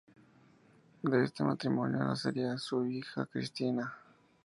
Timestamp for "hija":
2.87-3.27